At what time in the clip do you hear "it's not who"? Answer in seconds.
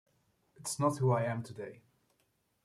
0.55-1.11